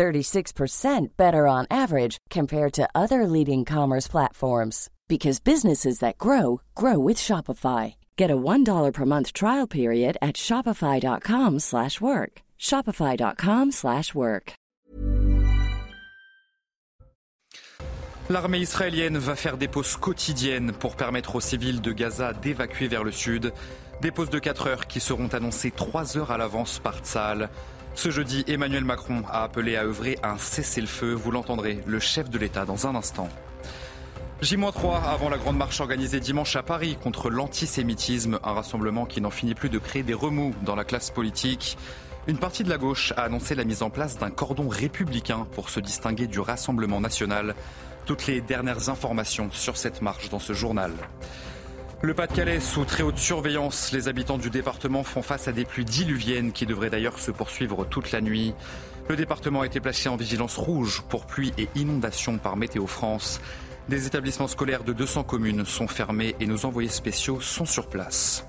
[0.00, 6.98] 36% better on average compared to other leading commerce platforms because businesses that grow grow
[6.98, 7.94] with Shopify.
[8.16, 12.32] Get a $1 per month trial period at shopify.com/work.
[12.58, 14.54] shopify.com/work.
[18.30, 23.04] L'armée israélienne va faire des pauses quotidiennes pour permettre aux civils de Gaza d'évacuer vers
[23.04, 23.52] le sud.
[24.00, 27.50] Des pauses de 4 heures qui seront annoncées 3 heures à l'avance par Tzal.
[28.00, 31.12] Ce jeudi, Emmanuel Macron a appelé à œuvrer un cessez-le-feu.
[31.12, 33.28] Vous l'entendrez, le chef de l'État dans un instant.
[34.40, 39.28] J-3 avant la grande marche organisée dimanche à Paris contre l'antisémitisme, un rassemblement qui n'en
[39.28, 41.76] finit plus de créer des remous dans la classe politique.
[42.26, 45.68] Une partie de la gauche a annoncé la mise en place d'un cordon républicain pour
[45.68, 47.54] se distinguer du Rassemblement national.
[48.06, 50.92] Toutes les dernières informations sur cette marche dans ce journal.
[52.02, 53.92] Le Pas-de-Calais sous très haute surveillance.
[53.92, 57.84] Les habitants du département font face à des pluies diluviennes qui devraient d'ailleurs se poursuivre
[57.84, 58.54] toute la nuit.
[59.10, 63.42] Le département a été placé en vigilance rouge pour pluie et inondations par Météo France.
[63.90, 68.46] Des établissements scolaires de 200 communes sont fermés et nos envoyés spéciaux sont sur place.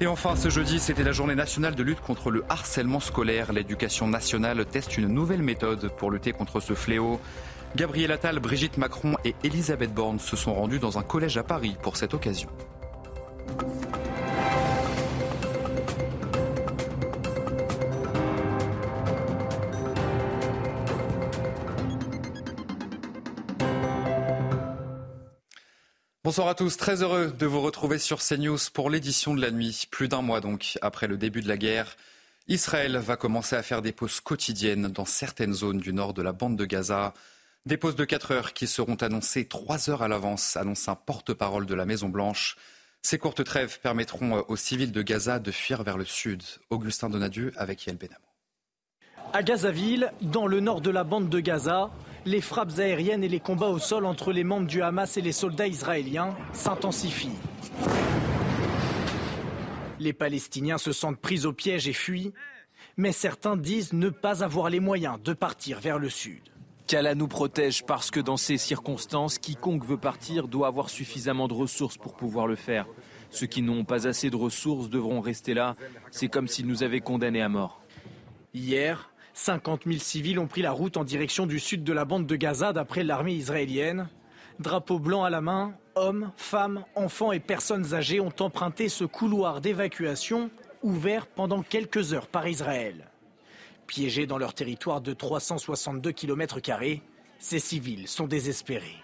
[0.00, 3.52] Et enfin, ce jeudi, c'était la journée nationale de lutte contre le harcèlement scolaire.
[3.52, 7.20] L'éducation nationale teste une nouvelle méthode pour lutter contre ce fléau.
[7.76, 11.76] Gabriel Attal, Brigitte Macron et Elisabeth Borne se sont rendus dans un collège à Paris
[11.82, 12.50] pour cette occasion.
[26.24, 29.86] Bonsoir à tous, très heureux de vous retrouver sur CNews pour l'édition de la nuit.
[29.90, 31.96] Plus d'un mois donc après le début de la guerre,
[32.46, 36.32] Israël va commencer à faire des pauses quotidiennes dans certaines zones du nord de la
[36.32, 37.14] bande de Gaza.
[37.66, 41.66] Des pauses de 4 heures qui seront annoncées 3 heures à l'avance, annonce un porte-parole
[41.66, 42.56] de la Maison-Blanche.
[43.02, 46.42] Ces courtes trêves permettront aux civils de Gaza de fuir vers le sud.
[46.70, 48.24] Augustin Donadieu avec Yael Benamou.
[49.34, 51.90] À Gazaville, dans le nord de la bande de Gaza,
[52.24, 55.32] les frappes aériennes et les combats au sol entre les membres du Hamas et les
[55.32, 57.38] soldats israéliens s'intensifient.
[59.98, 62.32] Les Palestiniens se sentent pris au piège et fuient,
[62.96, 66.40] mais certains disent ne pas avoir les moyens de partir vers le sud.
[66.90, 71.54] Qu'Allah nous protège parce que dans ces circonstances, quiconque veut partir doit avoir suffisamment de
[71.54, 72.88] ressources pour pouvoir le faire.
[73.30, 75.76] Ceux qui n'ont pas assez de ressources devront rester là.
[76.10, 77.80] C'est comme s'ils nous avaient condamnés à mort.
[78.54, 82.26] Hier, 50 000 civils ont pris la route en direction du sud de la bande
[82.26, 84.08] de Gaza d'après l'armée israélienne.
[84.58, 89.60] Drapeau blanc à la main, hommes, femmes, enfants et personnes âgées ont emprunté ce couloir
[89.60, 90.50] d'évacuation
[90.82, 93.09] ouvert pendant quelques heures par Israël.
[93.90, 96.60] Piégés dans leur territoire de 362 km,
[97.40, 98.94] ces civils sont désespérés.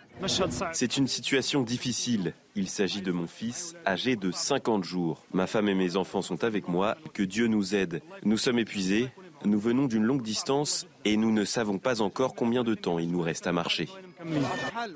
[0.72, 2.34] C'est une situation difficile.
[2.54, 5.24] Il s'agit de mon fils, âgé de 50 jours.
[5.32, 6.96] Ma femme et mes enfants sont avec moi.
[7.14, 8.00] Que Dieu nous aide.
[8.22, 9.08] Nous sommes épuisés.
[9.44, 13.10] Nous venons d'une longue distance et nous ne savons pas encore combien de temps il
[13.10, 13.88] nous reste à marcher.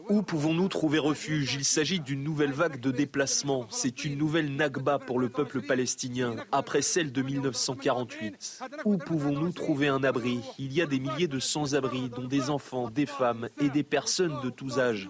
[0.09, 1.55] Où pouvons-nous trouver refuge?
[1.55, 3.67] Il s'agit d'une nouvelle vague de déplacement.
[3.71, 8.61] C'est une nouvelle Nakba pour le peuple palestinien, après celle de 1948.
[8.85, 10.41] Où pouvons-nous trouver un abri?
[10.59, 14.41] Il y a des milliers de sans-abri, dont des enfants, des femmes et des personnes
[14.43, 15.09] de tous âges.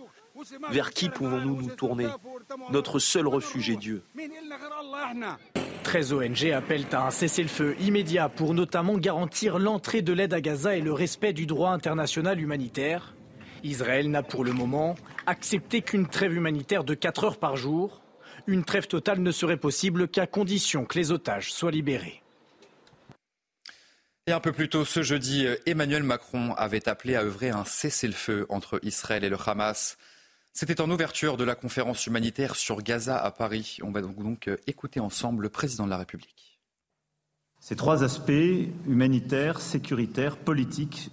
[0.70, 2.08] Vers qui pouvons-nous nous tourner?
[2.70, 4.02] Notre seul refuge est Dieu.
[5.82, 10.76] 13 ONG appellent à un cessez-le-feu immédiat pour notamment garantir l'entrée de l'aide à Gaza
[10.76, 13.14] et le respect du droit international humanitaire.
[13.64, 14.94] Israël n'a pour le moment
[15.26, 18.00] accepté qu'une trêve humanitaire de 4 heures par jour.
[18.46, 22.22] Une trêve totale ne serait possible qu'à condition que les otages soient libérés.
[24.26, 28.46] Et un peu plus tôt ce jeudi, Emmanuel Macron avait appelé à œuvrer un cessez-le-feu
[28.48, 29.96] entre Israël et le Hamas.
[30.52, 33.78] C'était en ouverture de la conférence humanitaire sur Gaza à Paris.
[33.82, 36.60] On va donc euh, écouter ensemble le président de la République.
[37.60, 38.32] Ces trois aspects,
[38.86, 41.10] humanitaires, sécuritaires, politiques,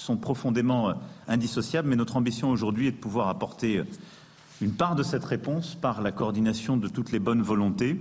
[0.00, 0.94] sont profondément euh,
[1.28, 3.84] indissociables, mais notre ambition aujourd'hui est de pouvoir apporter euh,
[4.60, 8.00] une part de cette réponse par la coordination de toutes les bonnes volontés.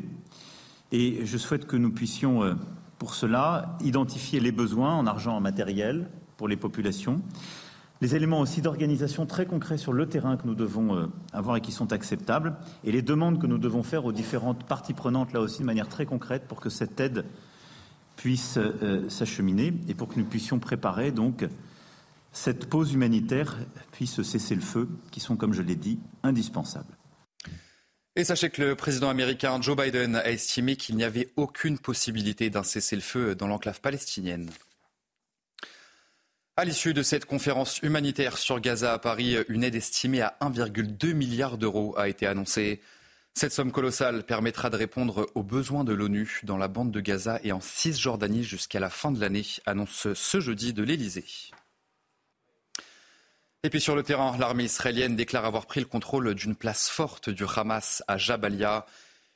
[0.91, 2.57] Et je souhaite que nous puissions,
[2.97, 7.21] pour cela, identifier les besoins en argent, en matériel pour les populations,
[8.01, 11.61] les éléments aussi d'organisation très concrets sur le terrain que nous devons euh, avoir et
[11.61, 12.55] qui sont acceptables,
[12.85, 15.89] et les demandes que nous devons faire aux différentes parties prenantes, là aussi de manière
[15.89, 17.25] très concrète, pour que cette aide
[18.15, 21.45] puisse euh, s'acheminer et pour que nous puissions préparer donc
[22.31, 23.57] cette pause humanitaire
[23.91, 26.95] puisse cesser le feu, qui sont, comme je l'ai dit, indispensables.
[28.15, 32.49] Et sachez que le président américain Joe Biden a estimé qu'il n'y avait aucune possibilité
[32.49, 34.49] d'un cessez-le-feu dans l'enclave palestinienne.
[36.57, 41.13] À l'issue de cette conférence humanitaire sur Gaza à Paris, une aide estimée à 1,2
[41.13, 42.81] milliard d'euros a été annoncée.
[43.33, 47.39] Cette somme colossale permettra de répondre aux besoins de l'ONU dans la bande de Gaza
[47.43, 51.23] et en Cisjordanie jusqu'à la fin de l'année, annonce ce jeudi de l'Elysée.
[53.65, 57.29] Et puis sur le terrain, l'armée israélienne déclare avoir pris le contrôle d'une place forte
[57.29, 58.85] du Hamas à Jabalia.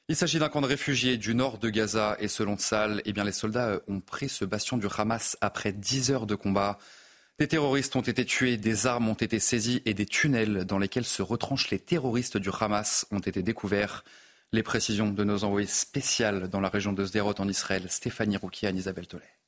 [0.08, 3.26] Il s'agit d'un camp de réfugiés du nord de Gaza et selon Tsal, eh bien
[3.26, 6.80] les soldats ont pris ce bastion du Hamas après 10 heures de combat.
[7.38, 11.04] Des terroristes ont été tués, des armes ont été saisies et des tunnels dans lesquels
[11.04, 14.06] se retranchent les terroristes du Hamas ont été découverts.
[14.54, 18.68] Les précisions de nos envoyés spéciales dans la région de Sderot en Israël, Stéphanie Rouki
[18.68, 19.43] et Isabelle Tollet.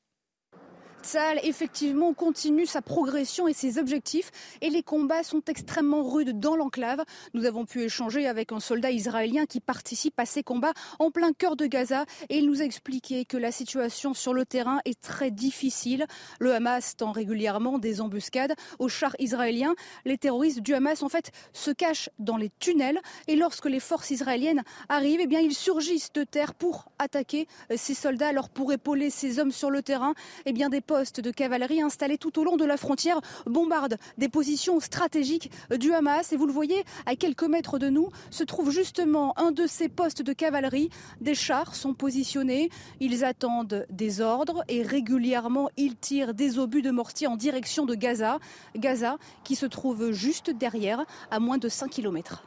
[1.05, 4.31] Tsahal, effectivement, continue sa progression et ses objectifs.
[4.61, 7.03] Et les combats sont extrêmement rudes dans l'enclave.
[7.35, 11.31] Nous avons pu échanger avec un soldat israélien qui participe à ces combats en plein
[11.31, 12.05] cœur de Gaza.
[12.29, 16.07] Et il nous a expliqué que la situation sur le terrain est très difficile.
[16.39, 19.75] Le Hamas tend régulièrement des embuscades aux chars israéliens.
[20.05, 22.99] Les terroristes du Hamas, en fait, se cachent dans les tunnels.
[23.27, 27.93] Et lorsque les forces israéliennes arrivent, eh bien, ils surgissent de terre pour attaquer ces
[27.93, 28.29] soldats.
[28.29, 30.15] Alors, pour épauler ces hommes sur le terrain,
[30.47, 34.29] eh bien, des postes de cavalerie installés tout au long de la frontière bombardent des
[34.29, 36.31] positions stratégiques du Hamas.
[36.31, 39.89] Et vous le voyez, à quelques mètres de nous se trouve justement un de ces
[39.89, 40.89] postes de cavalerie.
[41.19, 42.69] Des chars sont positionnés,
[43.01, 47.93] ils attendent des ordres et régulièrement ils tirent des obus de mortier en direction de
[47.93, 48.39] Gaza.
[48.77, 52.45] Gaza qui se trouve juste derrière, à moins de 5 kilomètres.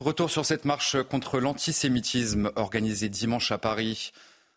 [0.00, 4.10] Retour sur cette marche contre l'antisémitisme organisée dimanche à Paris.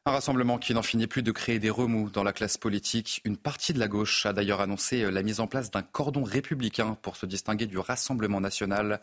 [0.09, 3.21] Un rassemblement qui n'en finit plus de créer des remous dans la classe politique.
[3.25, 6.97] Une partie de la gauche a d'ailleurs annoncé la mise en place d'un cordon républicain
[7.03, 9.01] pour se distinguer du Rassemblement national.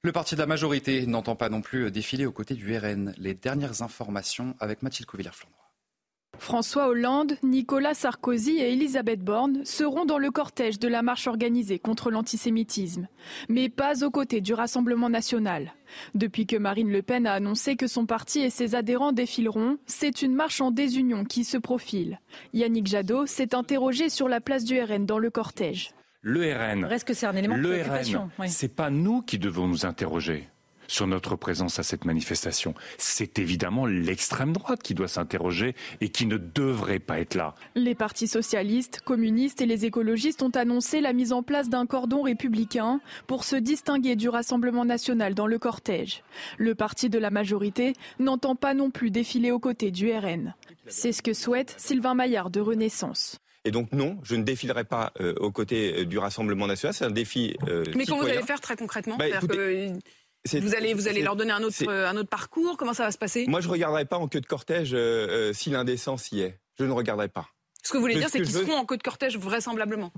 [0.00, 3.12] Le parti de la majorité n'entend pas non plus défiler aux côtés du RN.
[3.18, 5.67] Les dernières informations avec Mathilde Couvillère-Flandre.
[6.38, 11.78] François Hollande, Nicolas Sarkozy et Elisabeth Borne seront dans le cortège de la marche organisée
[11.78, 13.08] contre l'antisémitisme,
[13.48, 15.74] mais pas aux côtés du Rassemblement national.
[16.14, 20.22] Depuis que Marine Le Pen a annoncé que son parti et ses adhérents défileront, c'est
[20.22, 22.20] une marche en désunion qui se profile.
[22.54, 25.90] Yannick Jadot s'est interrogé sur la place du RN dans le cortège.
[26.20, 28.30] Le RN, Reste que c'est un élément de le préoccupation.
[28.38, 28.48] Oui.
[28.48, 30.48] c'est pas nous qui devons nous interroger
[30.88, 32.74] sur notre présence à cette manifestation.
[32.98, 37.54] C'est évidemment l'extrême droite qui doit s'interroger et qui ne devrait pas être là.
[37.76, 42.22] Les partis socialistes, communistes et les écologistes ont annoncé la mise en place d'un cordon
[42.22, 46.24] républicain pour se distinguer du Rassemblement national dans le cortège.
[46.56, 50.54] Le parti de la majorité n'entend pas non plus défiler aux côtés du RN.
[50.86, 53.38] C'est ce que souhaite Sylvain Maillard de Renaissance.
[53.64, 56.94] Et donc non, je ne défilerai pas euh, aux côtés euh, du Rassemblement national.
[56.94, 57.54] C'est un défi.
[57.68, 59.16] euh, Mais comment vous allez faire très concrètement?
[59.18, 59.92] Bah, écoutez, que
[60.46, 62.76] Vous allez, vous allez c'est- leur donner un autre, c'est- un autre parcours?
[62.76, 63.46] Comment ça va se passer?
[63.48, 64.96] Moi, je ne regarderai pas en queue de cortège euh,
[65.50, 66.58] euh, si l'indécence y est.
[66.78, 67.48] Je ne regarderai pas.
[67.82, 70.12] Ce que vous voulez Ce dire, c'est qu'ils je seront en queue de cortège vraisemblablement.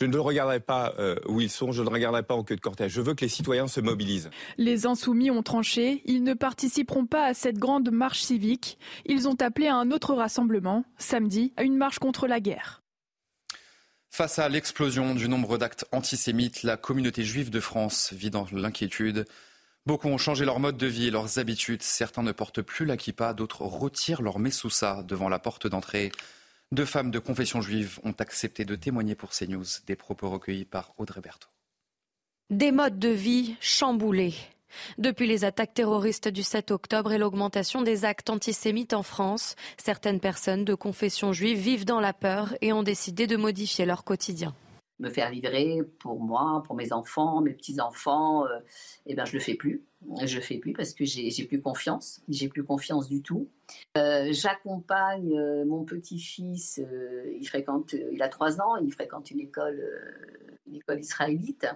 [0.00, 1.70] Je ne regarderai pas euh, où ils sont.
[1.72, 2.92] Je ne regarderai pas en queue de cortège.
[2.92, 4.28] Je veux que les citoyens se mobilisent.
[4.58, 8.78] Les insoumis ont tranché, ils ne participeront pas à cette grande marche civique.
[9.06, 12.82] Ils ont appelé à un autre rassemblement, samedi, à une marche contre la guerre.
[14.10, 19.24] Face à l'explosion du nombre d'actes antisémites, la communauté juive de France vit dans l'inquiétude.
[19.86, 21.82] Beaucoup ont changé leur mode de vie et leurs habitudes.
[21.82, 26.10] Certains ne portent plus la kippa, d'autres retirent leur messoussa devant la porte d'entrée.
[26.72, 29.66] Deux femmes de confession juive ont accepté de témoigner pour CNews.
[29.86, 31.50] Des propos recueillis par Audrey Berthaud.
[32.48, 34.34] Des modes de vie chamboulés.
[34.96, 40.18] Depuis les attaques terroristes du 7 octobre et l'augmentation des actes antisémites en France, certaines
[40.18, 44.54] personnes de confession juive vivent dans la peur et ont décidé de modifier leur quotidien.
[45.00, 48.60] Me faire livrer pour moi, pour mes enfants, mes petits-enfants, euh,
[49.06, 49.82] eh ben, je le fais plus.
[50.22, 52.20] Je le fais plus parce que j'ai plus confiance.
[52.28, 53.48] J'ai plus confiance du tout.
[53.96, 56.78] Euh, J'accompagne euh, mon petit-fils.
[56.78, 58.76] euh, il fréquente, il a trois ans.
[58.76, 59.82] Il fréquente une école,
[60.72, 61.66] école israélite.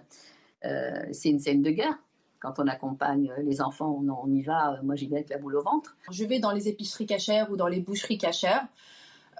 [0.62, 1.98] C'est une scène de guerre.
[2.40, 4.78] Quand on accompagne les enfants, on, on y va.
[4.82, 5.96] Moi, j'y vais avec la boule au ventre.
[6.10, 8.66] Je vais dans les épiceries cachères ou dans les boucheries cachères.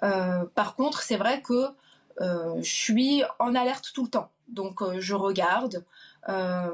[0.01, 1.69] Par contre, c'est vrai que
[2.21, 4.31] je suis en alerte tout le temps.
[4.49, 5.85] Donc, euh, je regarde
[6.29, 6.71] euh,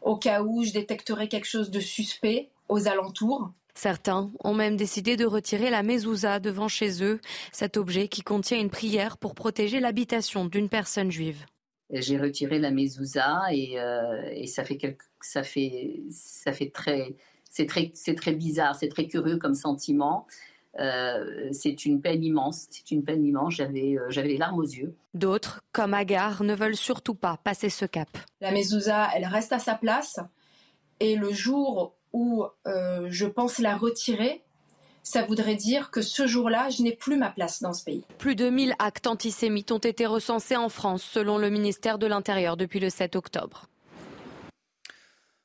[0.00, 3.50] au cas où je détecterai quelque chose de suspect aux alentours.
[3.74, 7.20] Certains ont même décidé de retirer la mezouza devant chez eux,
[7.52, 11.44] cet objet qui contient une prière pour protéger l'habitation d'une personne juive.
[11.92, 17.16] J'ai retiré la mezouza et, euh, et ça fait quelque, ça fait, ça fait très,
[17.50, 20.26] c'est très, c'est très bizarre, c'est très curieux comme sentiment.
[20.76, 22.66] C'est une peine immense.
[22.70, 23.54] C'est une peine immense.
[23.54, 24.94] J'avais, j'avais les larmes aux yeux.
[25.14, 28.08] D'autres, comme Agar, ne veulent surtout pas passer ce cap.
[28.40, 30.20] La mezouza, elle reste à sa place.
[31.00, 34.42] Et le jour où je pense la retirer,
[35.02, 38.04] ça voudrait dire que ce jour-là, je n'ai plus ma place dans ce pays.
[38.18, 42.58] Plus de 1000 actes antisémites ont été recensés en France, selon le ministère de l'Intérieur,
[42.58, 43.69] depuis le 7 octobre.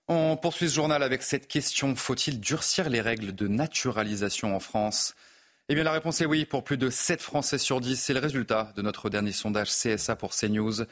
[0.08, 1.96] On poursuit ce journal avec cette question.
[1.96, 5.16] Faut-il durcir les règles de naturalisation en France?
[5.68, 8.00] Eh bien, la réponse est oui pour plus de 7 Français sur 10.
[8.00, 10.84] C'est le résultat de notre dernier sondage CSA pour CNews.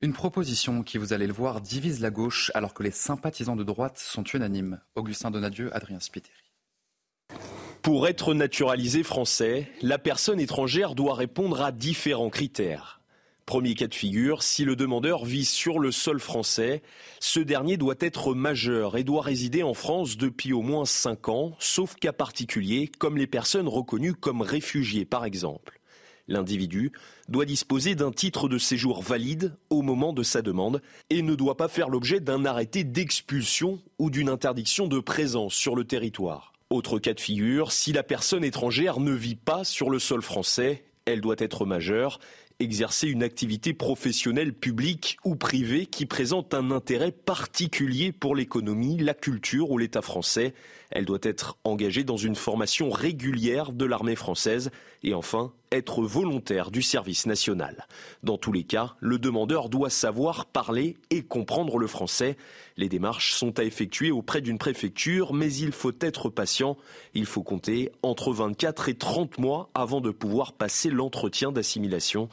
[0.00, 3.62] Une proposition qui, vous allez le voir, divise la gauche alors que les sympathisants de
[3.62, 4.80] droite sont unanimes.
[4.96, 6.34] Augustin Donadieu, Adrien Spiteri.
[7.82, 12.97] Pour être naturalisé français, la personne étrangère doit répondre à différents critères.
[13.48, 16.82] Premier cas de figure, si le demandeur vit sur le sol français,
[17.18, 21.56] ce dernier doit être majeur et doit résider en France depuis au moins 5 ans,
[21.58, 25.80] sauf cas particuliers comme les personnes reconnues comme réfugiés par exemple.
[26.28, 26.92] L'individu
[27.30, 31.56] doit disposer d'un titre de séjour valide au moment de sa demande et ne doit
[31.56, 36.52] pas faire l'objet d'un arrêté d'expulsion ou d'une interdiction de présence sur le territoire.
[36.68, 40.84] Autre cas de figure, si la personne étrangère ne vit pas sur le sol français,
[41.06, 42.20] elle doit être majeure,
[42.60, 49.14] exercer une activité professionnelle publique ou privée qui présente un intérêt particulier pour l'économie, la
[49.14, 50.54] culture ou l'État français.
[50.90, 54.70] Elle doit être engagée dans une formation régulière de l'armée française
[55.02, 57.86] et enfin être volontaire du service national.
[58.22, 62.36] Dans tous les cas, le demandeur doit savoir parler et comprendre le français.
[62.76, 66.76] Les démarches sont à effectuer auprès d'une préfecture, mais il faut être patient.
[67.14, 72.28] Il faut compter entre 24 et 30 mois avant de pouvoir passer l'entretien d'assimilation.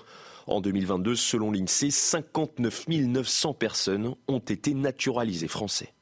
[0.47, 5.93] En 2022, selon l'INSEE, 59 900 personnes ont été naturalisées français.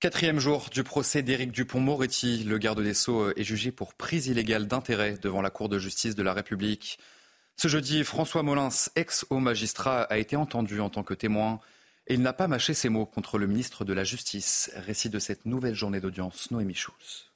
[0.00, 2.44] Quatrième jour du procès d'Éric Dupont-Moretti.
[2.44, 6.14] Le garde des Sceaux est jugé pour prise illégale d'intérêt devant la Cour de justice
[6.14, 7.00] de la République.
[7.56, 11.58] Ce jeudi, François Molins, ex-haut magistrat, a été entendu en tant que témoin
[12.06, 14.70] et il n'a pas mâché ses mots contre le ministre de la Justice.
[14.76, 17.32] Récit de cette nouvelle journée d'audience, Noémie Schulz.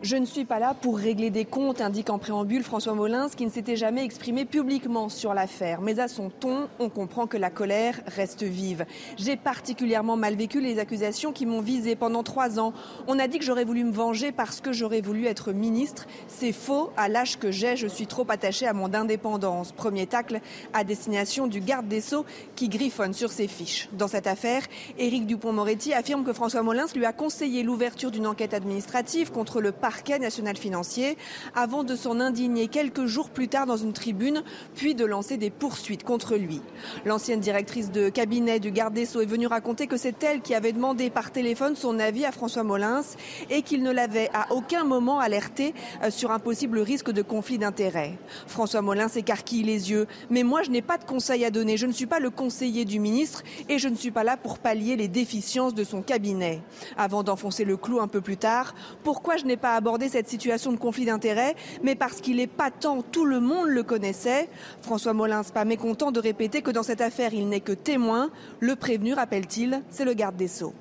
[0.00, 3.44] Je ne suis pas là pour régler des comptes, indique en préambule François Molins, qui
[3.44, 5.80] ne s'était jamais exprimé publiquement sur l'affaire.
[5.80, 8.86] Mais à son ton, on comprend que la colère reste vive.
[9.16, 12.72] J'ai particulièrement mal vécu les accusations qui m'ont visé pendant trois ans.
[13.08, 16.06] On a dit que j'aurais voulu me venger parce que j'aurais voulu être ministre.
[16.28, 16.90] C'est faux.
[16.96, 19.72] À l'âge que j'ai, je suis trop attaché à mon indépendance.
[19.72, 20.40] Premier tacle
[20.74, 23.88] à destination du garde des Sceaux qui griffonne sur ses fiches.
[23.92, 24.62] Dans cette affaire,
[24.96, 29.72] Éric Dupont-Moretti affirme que François Molins lui a conseillé l'ouverture d'une enquête administrative contre le
[29.78, 31.16] parquet national financier
[31.54, 34.42] avant de s'en indigner quelques jours plus tard dans une tribune,
[34.74, 36.60] puis de lancer des poursuites contre lui.
[37.04, 40.54] L'ancienne directrice de cabinet du garde des Sceaux est venue raconter que c'est elle qui
[40.54, 43.02] avait demandé par téléphone son avis à François Molins
[43.50, 47.58] et qu'il ne l'avait à aucun moment alerté euh, sur un possible risque de conflit
[47.58, 48.18] d'intérêts.
[48.46, 50.06] François Molins écarquille les yeux.
[50.30, 51.76] Mais moi, je n'ai pas de conseil à donner.
[51.76, 54.58] Je ne suis pas le conseiller du ministre et je ne suis pas là pour
[54.58, 56.60] pallier les déficiences de son cabinet.
[56.96, 60.72] Avant d'enfoncer le clou un peu plus tard, pourquoi je n'ai pas abordé cette situation
[60.72, 64.48] de conflit d'intérêts, mais parce qu'il est patent, tout le monde le connaissait.
[64.82, 68.30] François Molins, pas mécontent de répéter que dans cette affaire, il n'est que témoin.
[68.60, 70.74] Le prévenu, rappelle-t-il, c'est le garde des Sceaux.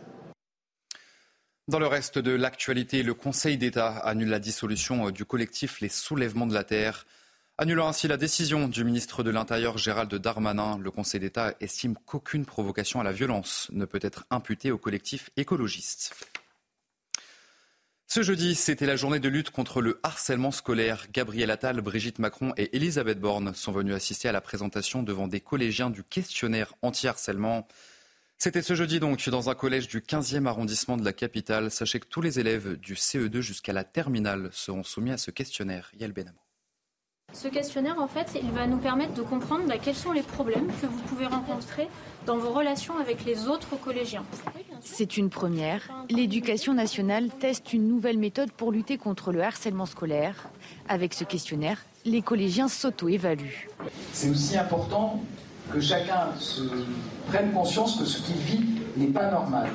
[1.67, 6.47] Dans le reste de l'actualité, le Conseil d'État annule la dissolution du collectif Les Soulèvements
[6.47, 7.05] de la Terre.
[7.57, 12.45] Annulant ainsi la décision du ministre de l'Intérieur Gérald Darmanin, le Conseil d'État estime qu'aucune
[12.45, 16.13] provocation à la violence ne peut être imputée au collectif écologiste.
[18.09, 21.07] Ce jeudi, c'était la journée de lutte contre le harcèlement scolaire.
[21.11, 25.41] Gabriel Attal, Brigitte Macron et Elisabeth Borne sont venus assister à la présentation devant des
[25.41, 27.67] collégiens du questionnaire anti-harcèlement.
[28.37, 31.69] C'était ce jeudi donc dans un collège du 15e arrondissement de la capitale.
[31.69, 35.91] Sachez que tous les élèves du CE2 jusqu'à la terminale seront soumis à ce questionnaire.
[35.99, 36.46] Yael Benamou.
[37.33, 40.67] Ce questionnaire, en fait, il va nous permettre de comprendre bah, quels sont les problèmes
[40.81, 41.87] que vous pouvez rencontrer
[42.25, 44.23] dans vos relations avec les autres collégiens.
[44.81, 45.81] C'est une première.
[46.09, 50.49] L'éducation nationale teste une nouvelle méthode pour lutter contre le harcèlement scolaire.
[50.89, 53.69] Avec ce questionnaire, les collégiens s'auto-évaluent.
[54.13, 55.21] C'est aussi important
[55.71, 56.63] que chacun se
[57.27, 58.65] prenne conscience que ce qu'il vit
[58.95, 59.69] n'est pas normal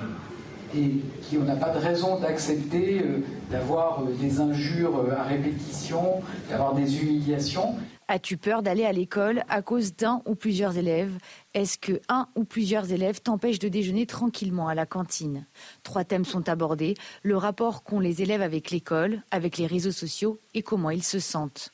[0.75, 1.01] et
[1.31, 6.75] qu'on n'a pas de raison d'accepter euh, d'avoir euh, des injures euh, à répétition, d'avoir
[6.75, 7.75] des humiliations.
[8.09, 11.13] As-tu peur d'aller à l'école à cause d'un ou plusieurs élèves?
[11.55, 15.47] Est-ce que un ou plusieurs élèves t'empêchent de déjeuner tranquillement à la cantine?
[15.83, 20.41] Trois thèmes sont abordés le rapport qu'ont les élèves avec l'école, avec les réseaux sociaux
[20.55, 21.71] et comment ils se sentent.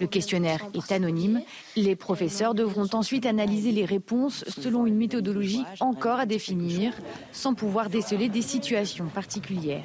[0.00, 1.42] Le questionnaire est anonyme.
[1.76, 6.92] Les professeurs devront ensuite analyser les réponses selon une méthodologie encore à définir,
[7.32, 9.84] sans pouvoir déceler des situations particulières.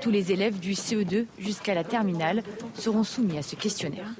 [0.00, 2.42] Tous les élèves du CE2 jusqu'à la terminale
[2.74, 4.14] seront soumis à ce questionnaire.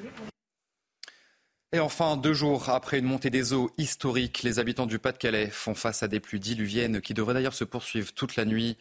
[1.74, 5.74] Et enfin, deux jours après une montée des eaux historique, les habitants du Pas-de-Calais font
[5.74, 8.76] face à des pluies diluviennes qui devraient d'ailleurs se poursuivre toute la nuit.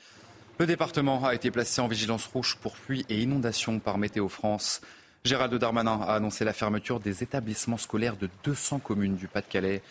[0.60, 4.82] Le département a été placé en vigilance rouge pour pluie et inondations par Météo France.
[5.24, 9.82] Gérald Darmanin a annoncé la fermeture des établissements scolaires de 200 communes du Pas-de-Calais.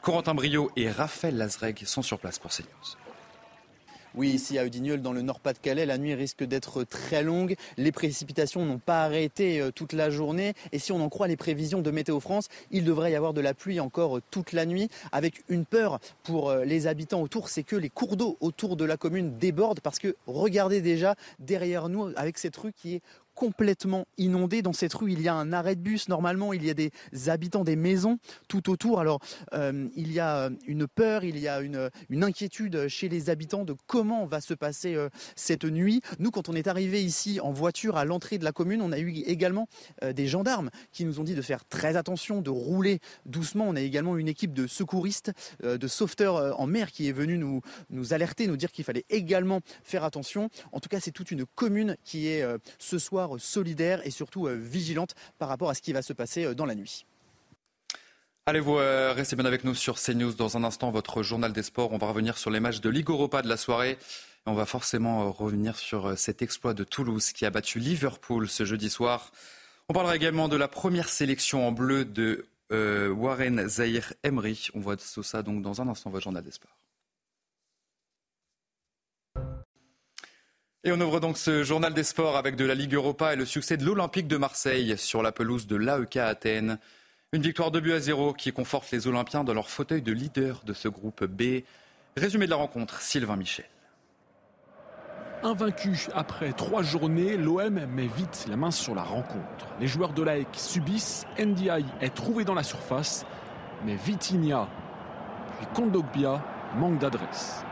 [0.00, 3.03] Corentin Brio et Raphaël Lazreg sont sur place pour CNews.
[4.16, 7.56] Oui, ici à Udigneul, dans le Nord-Pas-de-Calais, la nuit risque d'être très longue.
[7.76, 10.54] Les précipitations n'ont pas arrêté euh, toute la journée.
[10.70, 13.40] Et si on en croit les prévisions de Météo France, il devrait y avoir de
[13.40, 17.48] la pluie encore euh, toute la nuit, avec une peur pour euh, les habitants autour,
[17.48, 21.88] c'est que les cours d'eau autour de la commune débordent, parce que regardez déjà derrière
[21.88, 23.02] nous, avec cette rue qui est
[23.34, 24.62] complètement inondée.
[24.62, 26.08] Dans cette rue, il y a un arrêt de bus.
[26.08, 26.90] Normalement, il y a des
[27.26, 29.00] habitants des maisons tout autour.
[29.00, 29.20] Alors,
[29.52, 31.90] euh, il y a une peur, il y a une,
[32.22, 36.00] inquiétude chez les habitants de comment va se passer euh, cette nuit.
[36.18, 38.98] Nous, quand on est arrivé ici en voiture à l'entrée de la commune, on a
[38.98, 39.68] eu également
[40.02, 43.66] euh, des gendarmes qui nous ont dit de faire très attention, de rouler doucement.
[43.68, 47.60] On a également une équipe de secouristes, de sauveteurs en mer qui est venue nous,
[47.90, 50.48] nous alerter, nous dire qu'il fallait également faire attention.
[50.72, 52.44] En tout cas, c'est toute une commune qui est
[52.78, 56.44] ce soir solidaire et surtout euh, vigilante par rapport à ce qui va se passer
[56.44, 57.06] euh, dans la nuit.
[58.46, 60.34] Allez, vous euh, restez bien avec nous sur CNews.
[60.34, 61.92] Dans un instant, votre journal des sports.
[61.92, 63.98] On va revenir sur les matchs de Ligue Europa de la soirée.
[64.46, 68.90] on va forcément revenir sur cet exploit de Toulouse qui a battu Liverpool ce jeudi
[68.90, 69.32] soir.
[69.88, 74.68] On parlera également de la première sélection en bleu de Warren Zahir Emery.
[74.74, 76.76] On voit tout ça donc dans un instant, votre journal des sports.
[80.86, 83.46] Et on ouvre donc ce journal des sports avec de la Ligue Europa et le
[83.46, 86.78] succès de l'Olympique de Marseille sur la pelouse de l'AEK Athènes.
[87.32, 90.60] Une victoire de but à zéro qui conforte les Olympiens dans leur fauteuil de leader
[90.66, 91.62] de ce groupe B.
[92.18, 93.64] Résumé de la rencontre, Sylvain Michel.
[95.42, 99.66] Invaincu après trois journées, l'OM met vite la main sur la rencontre.
[99.80, 103.24] Les joueurs de l'AEK subissent, NDI est trouvé dans la surface,
[103.86, 104.68] mais Vitinha
[105.56, 106.42] puis Kondogbia
[106.76, 107.64] manquent d'adresse.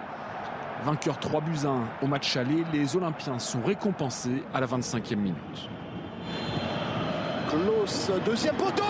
[0.85, 5.69] Vainqueur 3 buts 1 au match aller, les Olympiens sont récompensés à la 25e minute.
[7.49, 8.83] Klaus, deuxième poteau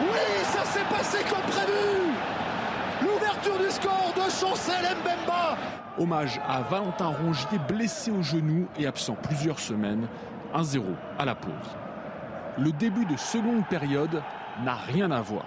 [0.00, 2.12] Oui, ça s'est passé comme prévu
[3.02, 5.58] L'ouverture du score de Chancel Mbemba
[5.98, 10.06] Hommage à Valentin Rongier, blessé au genou et absent plusieurs semaines.
[10.54, 10.82] 1-0
[11.18, 11.52] à la pause.
[12.56, 14.22] Le début de seconde période
[14.64, 15.44] n'a rien à voir.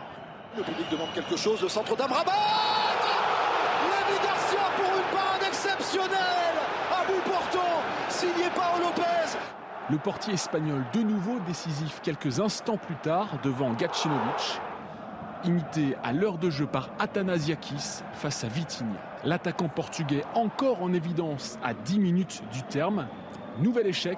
[0.56, 2.32] Le public demande quelque chose, le centre d'Amrabat
[5.97, 9.38] bout portant, signé Paolo Lopez.
[9.89, 14.62] Le portier espagnol de nouveau décisif quelques instants plus tard devant Gacinovic,
[15.43, 18.99] imité à l'heure de jeu par Athanasiakis face à Vitinha.
[19.23, 23.08] L'attaquant portugais encore en évidence à 10 minutes du terme.
[23.60, 24.17] Nouvel échec,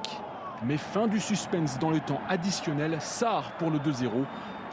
[0.63, 2.97] mais fin du suspense dans le temps additionnel.
[2.99, 4.09] Sard pour le 2-0.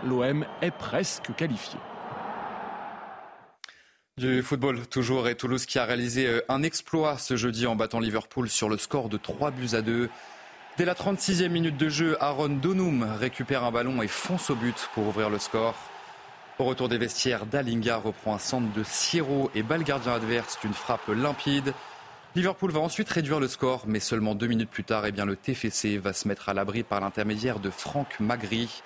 [0.05, 1.79] L'OM est presque qualifié.
[4.21, 8.01] Du football toujours et Toulouse qui a réalisé euh, un exploit ce jeudi en battant
[8.01, 10.11] Liverpool sur le score de 3 buts à 2.
[10.77, 14.91] Dès la 36e minute de jeu, Aaron Donum récupère un ballon et fonce au but
[14.93, 15.75] pour ouvrir le score.
[16.59, 20.75] Au retour des vestiaires, Dalinga reprend un centre de Siro et balle gardien adverse d'une
[20.75, 21.73] frappe limpide.
[22.35, 25.35] Liverpool va ensuite réduire le score, mais seulement deux minutes plus tard, eh bien, le
[25.35, 28.83] TFC va se mettre à l'abri par l'intermédiaire de Franck Magri.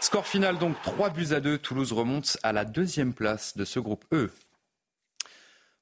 [0.00, 1.58] Score final donc 3 buts à 2.
[1.58, 4.30] Toulouse remonte à la deuxième place de ce groupe E.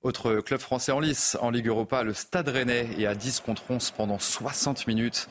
[0.04, 3.64] Autre club français en lice en Ligue Europa, le Stade Rennais est à 10 contre
[3.68, 5.28] 11 pendant 60 minutes.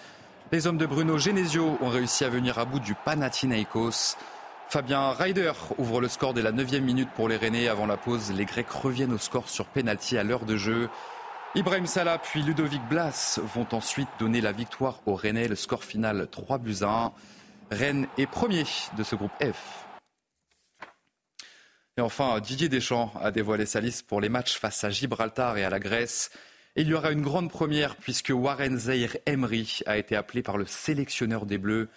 [0.51, 4.17] Les hommes de Bruno Genesio ont réussi à venir à bout du Panathinaikos.
[4.67, 7.69] Fabien Ryder ouvre le score dès la 9e minute pour les Rennais.
[7.69, 10.89] Avant la pause, les Grecs reviennent au score sur pénalty à l'heure de jeu.
[11.55, 15.47] Ibrahim Salah puis Ludovic Blas vont ensuite donner la victoire aux Rennais.
[15.47, 17.11] Le score final 3 buts à 1.
[17.71, 18.65] Rennes est premier
[18.97, 19.86] de ce groupe F.
[21.97, 25.63] Et enfin, Didier Deschamps a dévoilé sa liste pour les matchs face à Gibraltar et
[25.63, 26.29] à la Grèce.
[26.75, 30.67] il y aura une grande première puisque Warren Zahir Emery a été appelé par le
[30.67, 31.89] sélectionneur des Bleus.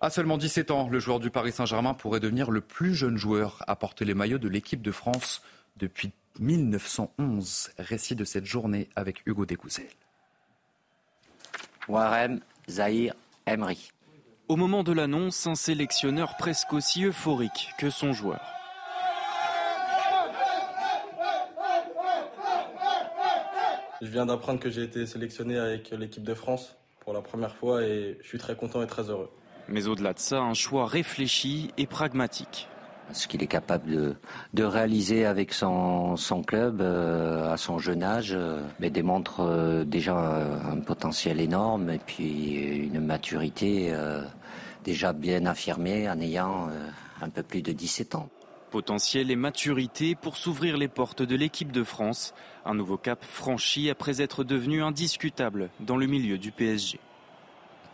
[0.00, 3.62] À seulement 17 ans, le joueur du Paris Saint-Germain pourrait devenir le plus jeune joueur
[3.66, 5.42] à porter les maillots de l'équipe de France
[5.76, 7.72] depuis 1911.
[7.78, 9.84] Récit de cette journée avec Hugo Découzel.
[11.88, 13.12] Warren Zahir
[13.44, 13.92] Emery.
[14.48, 18.61] Au moment de l'annonce, un sélectionneur presque aussi euphorique que son joueur.
[24.02, 27.84] Je viens d'apprendre que j'ai été sélectionné avec l'équipe de France pour la première fois
[27.84, 29.30] et je suis très content et très heureux.
[29.68, 32.66] Mais au-delà de ça, un choix réfléchi et pragmatique.
[33.12, 34.16] Ce qu'il est capable
[34.54, 40.16] de, réaliser avec son, club euh, à son jeune âge euh, mais démontre euh, déjà
[40.16, 43.94] un, potentiel énorme et puis une maturité
[44.82, 46.70] déjà bien affirmée en ayant
[47.20, 48.28] un peu plus de 17 ans.
[48.72, 52.32] Potentiel et maturité pour s'ouvrir les portes de l'équipe de France.
[52.64, 56.98] Un nouveau cap franchi après être devenu indiscutable dans le milieu du PSG.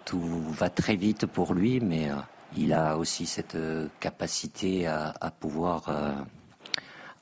[0.04, 2.10] Tout va très vite pour lui, mais
[2.56, 6.12] il a aussi cette euh, capacité à, pouvoir euh,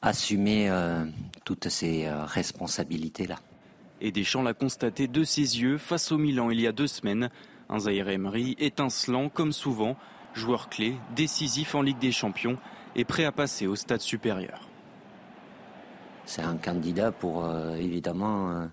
[0.02, 1.06] assumer euh,
[1.46, 3.36] toutes ces responsabilités-là.
[4.02, 7.30] Et Deschamps l'a constaté de ses yeux face au Milan il y a deux semaines.
[7.70, 9.96] Un Zaire Emery étincelant comme souvent,
[10.34, 12.58] joueur clé, décisif en Ligue des Champions
[12.96, 14.68] et prêt à passer au stade supérieur.
[16.24, 18.68] C'est un candidat pour évidemment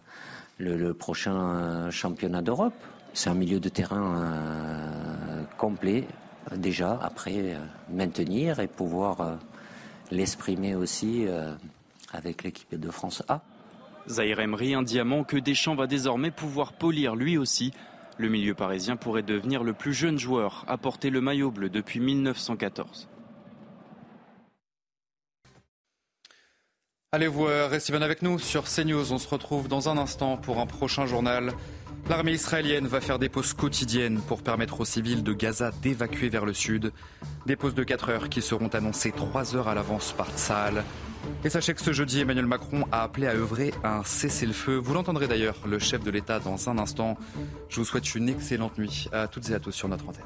[0.58, 2.74] le, prochain championnat d'Europe.
[3.14, 6.08] C'est un milieu de terrain complet,
[6.56, 7.60] déjà, après euh,
[7.90, 9.36] maintenir et pouvoir euh,
[10.12, 11.54] l'exprimer aussi euh,
[12.12, 13.42] avec l'équipe de France A.
[14.08, 17.74] Zahir Emery, un diamant que Deschamps va désormais pouvoir polir lui aussi.
[18.18, 22.00] Le milieu parisien pourrait devenir le plus jeune joueur à porter le maillot bleu depuis
[22.00, 23.08] 1914.
[27.13, 29.13] Allez, vous restez bien avec nous sur CNews.
[29.13, 31.54] On se retrouve dans un instant pour un prochain journal.
[32.10, 36.43] L'armée israélienne va faire des pauses quotidiennes pour permettre aux civils de Gaza d'évacuer vers
[36.43, 36.91] le sud.
[37.45, 40.84] Des pauses de 4 heures qui seront annoncées 3 heures à l'avance par Tsahal.
[41.43, 44.78] Et sachez que ce jeudi, Emmanuel Macron a appelé à œuvrer un cessez-le-feu.
[44.78, 47.15] Vous l'entendrez d'ailleurs, le chef de l'État, dans un instant.
[47.69, 50.26] Je vous souhaite une excellente nuit à toutes et à tous sur notre antenne.